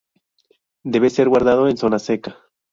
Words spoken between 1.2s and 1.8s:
guardado en una